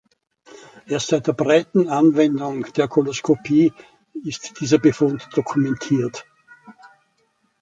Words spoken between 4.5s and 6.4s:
dieser Befund dokumentiert.